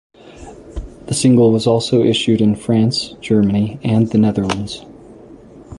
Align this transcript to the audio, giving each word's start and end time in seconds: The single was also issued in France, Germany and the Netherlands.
The 1.05 1.13
single 1.13 1.51
was 1.51 1.67
also 1.67 2.01
issued 2.01 2.41
in 2.41 2.55
France, 2.55 3.13
Germany 3.21 3.79
and 3.83 4.07
the 4.09 4.17
Netherlands. 4.17 4.83